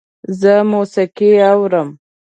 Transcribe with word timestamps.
زه 0.39 0.53
موسیقی 0.71 1.31
اورم 1.51 1.89